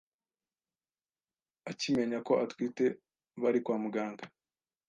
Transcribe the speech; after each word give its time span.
akimenya 1.71 2.19
ko 2.27 2.33
atwite 2.43 2.85
bari 3.41 3.59
kwa 3.65 3.75
Muganga. 3.83 4.25